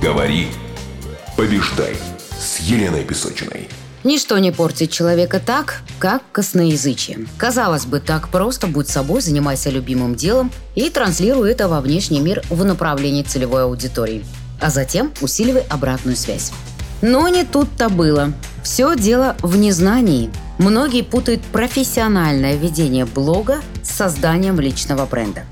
[0.00, 0.48] Говори,
[1.36, 1.96] побеждай
[2.38, 3.68] с Еленой Песочиной.
[4.04, 7.26] Ничто не портит человека так, как косноязычие.
[7.38, 12.42] Казалось бы, так просто будь собой, занимайся любимым делом и транслируй это во внешний мир
[12.50, 14.24] в направлении целевой аудитории.
[14.60, 16.52] А затем усиливай обратную связь.
[17.00, 18.32] Но не тут-то было.
[18.64, 20.30] Все дело в незнании.
[20.58, 25.44] Многие путают профессиональное ведение блога с созданием личного бренда.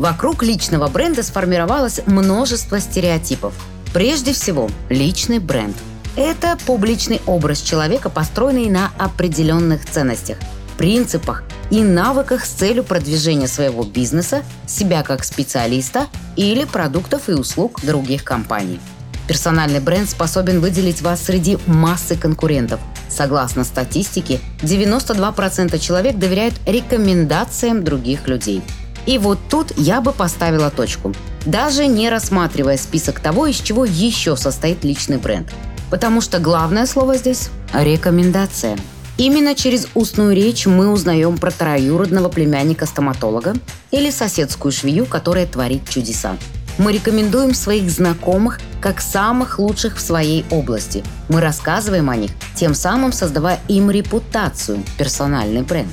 [0.00, 3.52] Вокруг личного бренда сформировалось множество стереотипов.
[3.92, 5.76] Прежде всего, личный бренд–
[6.16, 10.38] это публичный образ человека, построенный на определенных ценностях,
[10.78, 17.82] принципах и навыках с целью продвижения своего бизнеса, себя как специалиста или продуктов и услуг
[17.82, 18.80] других компаний.
[19.28, 22.80] Персональный бренд способен выделить вас среди массы конкурентов.
[23.10, 28.62] Согласно статистике, 92% человек доверяют рекомендациям других людей.
[29.06, 31.14] И вот тут я бы поставила точку,
[31.46, 35.48] даже не рассматривая список того, из чего еще состоит личный бренд–
[35.90, 38.78] Потому что главное слово здесь– рекомендация.
[39.18, 43.54] Именно через устную речь мы узнаем про троюродного племянника стоматолога
[43.90, 46.36] или соседскую швею, которая творит чудеса.
[46.78, 51.02] Мы рекомендуем своих знакомых как самых лучших в своей области.
[51.28, 55.90] Мы рассказываем о них, тем самым создавая им репутацию, персональный бренд.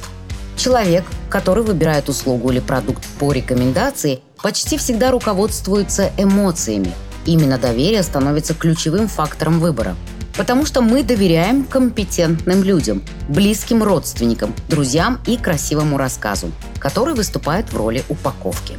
[0.57, 6.91] Человек, который выбирает услугу или продукт по рекомендации, почти всегда руководствуется эмоциями–
[7.27, 9.95] Именно доверие становится ключевым фактором выбора.
[10.37, 17.77] Потому что мы доверяем компетентным людям, близким родственникам, друзьям и красивому рассказу, который выступает в
[17.77, 18.77] роли упаковки.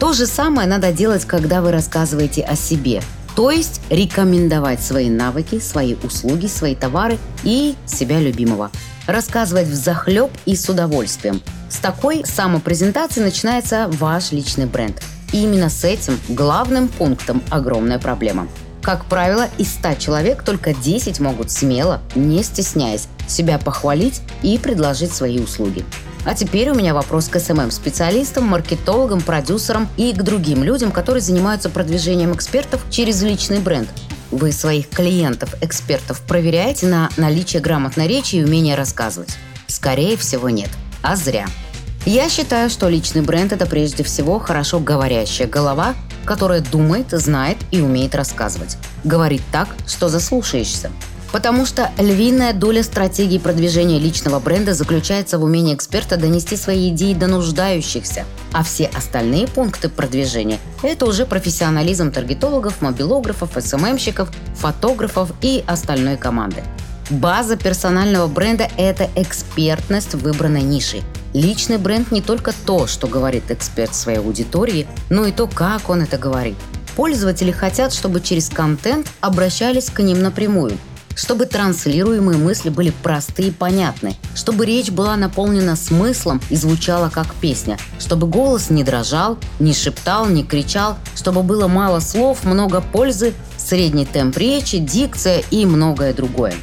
[0.00, 3.00] То же самое надо делать, когда вы рассказываете о себе,
[3.36, 8.70] то есть рекомендовать свои навыки, свои услуги, свои товары и себя любимого.
[9.06, 11.40] Рассказывать в захлеб и с удовольствием.
[11.68, 15.02] С такой самопрезентацией начинается ваш личный бренд–
[15.34, 18.46] и именно с этим главным пунктом огромная проблема.
[18.82, 25.12] Как правило, из 100 человек только 10 могут смело, не стесняясь, себя похвалить и предложить
[25.12, 25.84] свои услуги.
[26.24, 31.68] А теперь у меня вопрос к СММ-специалистам, маркетологам, продюсерам и к другим людям, которые занимаются
[31.68, 33.88] продвижением экспертов через личный бренд.
[34.34, 39.36] Вы своих клиентов, экспертов проверяете на наличие грамотной речи и умения рассказывать?
[39.68, 40.70] Скорее всего, нет.
[41.02, 41.46] А зря.
[42.04, 45.94] Я считаю, что личный бренд– это прежде всего хорошо говорящая голова,
[46.24, 48.76] которая думает, знает и умеет рассказывать.
[49.04, 50.90] Говорит так, что заслушаешься.
[51.34, 57.12] Потому что львиная доля стратегии продвижения личного бренда заключается в умении эксперта донести свои идеи
[57.12, 58.24] до нуждающихся.
[58.52, 66.62] А все остальные пункты продвижения– это уже профессионализм таргетологов, мобилографов, СММщиков, фотографов и остальной команды.
[67.10, 71.02] База персонального бренда– это экспертность выбранной ниши–
[71.32, 76.02] Личный бренд не только то, что говорит эксперт своей аудитории, но и то, как он
[76.02, 76.54] это говорит.
[76.94, 80.78] Пользователи хотят, чтобы через контент обращались к ним напрямую,
[81.14, 87.34] чтобы транслируемые мысли были просты и понятны, чтобы речь была наполнена смыслом и звучала как
[87.34, 93.34] песня, чтобы голос не дрожал, не шептал, не кричал, чтобы было мало слов, много пользы,
[93.56, 96.54] средний темп речи, дикция и многое другое.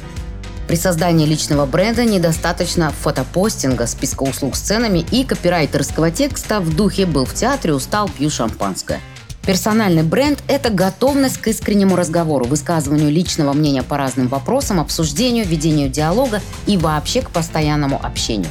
[0.68, 7.04] При создании личного бренда недостаточно фотопостинга, списка услуг с ценами и копирайтерского текста в духе
[7.04, 9.00] «был в театре, устал, пью шампанское».
[9.44, 15.88] Персональный бренд– это готовность к искреннему разговору, высказыванию личного мнения по разным вопросам, обсуждению, ведению
[15.88, 18.50] диалога и вообще к постоянному общению.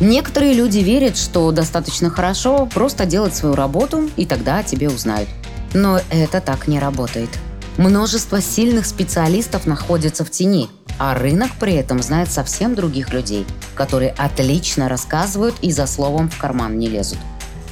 [0.00, 5.28] Некоторые люди верят, что достаточно хорошо просто делать свою работу, и тогда о тебе узнают.
[5.74, 7.30] Но это так не работает.
[7.76, 14.10] Множество сильных специалистов находятся в тени, а рынок при этом знает совсем других людей, которые
[14.10, 17.18] отлично рассказывают и за словом в карман не лезут.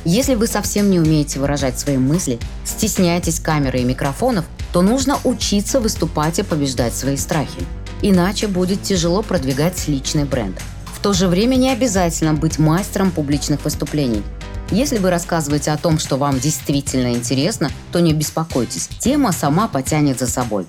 [0.04, 5.78] Если вы совсем не умеете выражать свои мысли, стесняетесь камеры и микрофонов, то нужно учиться
[5.78, 7.66] выступать и побеждать свои страхи.
[8.00, 10.58] Иначе будет тяжело продвигать личный бренд.
[10.94, 14.22] В то же время не обязательно быть мастером публичных выступлений.
[14.70, 20.18] Если вы рассказываете о том, что вам действительно интересно, то не беспокойтесь, тема сама потянет
[20.18, 20.64] за собой.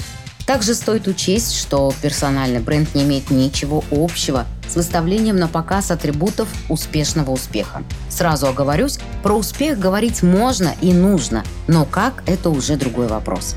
[0.46, 6.48] Также стоит учесть, что персональный бренд не имеет ничего общего с выставлением на показ атрибутов
[6.70, 7.84] успешного успеха.
[8.10, 13.56] Сразу оговорюсь, про успех говорить можно и нужно, но как– это уже другой вопрос.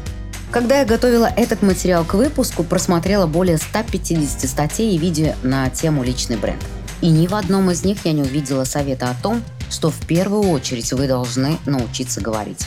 [0.50, 6.02] Когда я готовила этот материал к выпуску, просмотрела более 150 статей и видео на тему
[6.02, 6.62] личный бренд.
[7.00, 10.50] И ни в одном из них я не увидела совета о том, что в первую
[10.50, 12.67] очередь вы должны научиться говорить.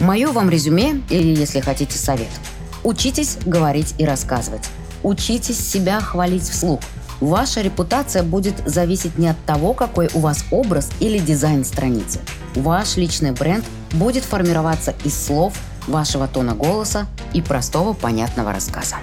[0.00, 2.28] Мое вам резюме, или если хотите совет–
[2.84, 4.68] Учитесь говорить и рассказывать.
[5.02, 6.80] Учитесь себя хвалить вслух.
[7.20, 12.20] Ваша репутация будет зависеть не от того, какой у вас образ или дизайн страницы.
[12.54, 15.54] Ваш личный бренд будет формироваться из слов,
[15.86, 18.96] вашего тона голоса и простого понятного рассказа.